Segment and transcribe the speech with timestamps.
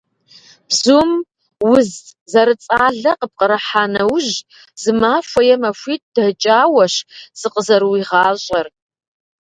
[0.67, 1.09] Бзум
[1.71, 1.89] уз
[2.31, 4.35] зэрыцӏалэ къыпкърыхьа нэужь,
[4.81, 6.93] зы махуэ е махуитӏ дэкӏауэщ
[7.39, 8.67] зыкъызэрыуигъащӏэр.